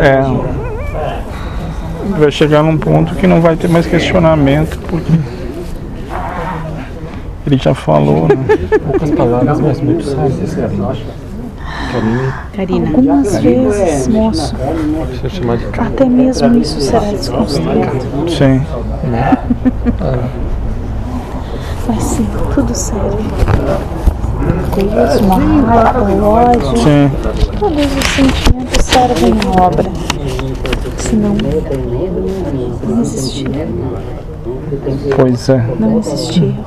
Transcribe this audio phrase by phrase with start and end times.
[0.00, 0.22] É.
[2.18, 5.12] Vai chegar num ponto que não vai ter mais questionamento, porque
[7.46, 8.36] ele já falou, né?
[8.90, 10.56] Poucas palavras, mas muito sábias,
[12.54, 12.88] Karina.
[12.88, 14.54] Algumas vezes, moço,
[15.78, 18.28] até mesmo isso será desconsiderado.
[18.28, 18.62] Sim.
[21.86, 23.24] Mas sim, tudo serve.
[24.76, 27.10] Egoísmo, a raiva, ódio, Sim.
[27.64, 29.90] Todos os sentimentos servem à obra.
[30.98, 31.34] Senão,
[32.86, 33.68] não existia.
[35.16, 35.64] Pois é.
[35.78, 36.54] Não existia.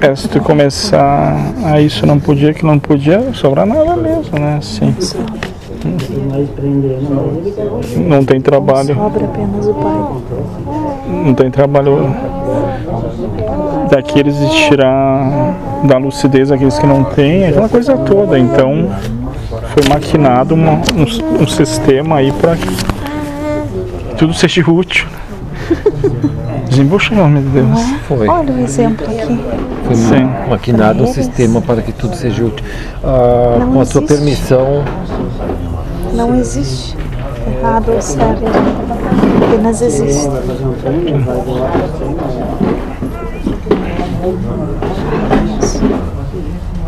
[0.00, 4.56] É, se tu começar a isso não podia, que não podia, sobra nada mesmo, né?
[4.56, 4.94] Assim.
[7.96, 8.94] Não tem trabalho.
[8.94, 9.92] Sobra apenas o Pai.
[11.24, 12.14] não tem trabalho
[13.90, 15.54] daqueles de tirar
[15.84, 18.38] da lucidez aqueles que não têm, aquela coisa toda.
[18.38, 18.88] Então
[19.74, 22.68] foi maquinado uma- um, um sistema aí para que
[24.16, 25.06] tudo seja útil.
[26.68, 27.80] Desembucha, pelo amor de Deus.
[28.06, 28.28] Foi.
[28.28, 29.40] Olha o exemplo aqui.
[29.84, 30.30] Foi Sim.
[30.48, 32.64] maquinado um sistema para que tudo seja útil.
[33.02, 34.84] Ah, com a sua permissão,
[36.14, 36.96] Não existe
[37.60, 38.42] errado ou certo.
[39.48, 40.28] Apenas existe.
[44.70, 46.79] Obrigado.